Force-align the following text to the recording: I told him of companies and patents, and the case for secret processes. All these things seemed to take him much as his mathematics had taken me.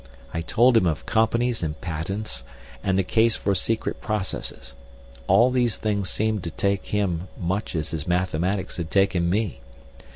I 0.33 0.41
told 0.41 0.75
him 0.75 0.87
of 0.87 1.05
companies 1.05 1.61
and 1.61 1.79
patents, 1.79 2.43
and 2.83 2.97
the 2.97 3.03
case 3.03 3.35
for 3.37 3.53
secret 3.53 4.01
processes. 4.01 4.73
All 5.27 5.51
these 5.51 5.77
things 5.77 6.09
seemed 6.09 6.43
to 6.45 6.49
take 6.49 6.87
him 6.87 7.27
much 7.39 7.75
as 7.75 7.91
his 7.91 8.07
mathematics 8.07 8.77
had 8.77 8.89
taken 8.89 9.29
me. 9.29 9.61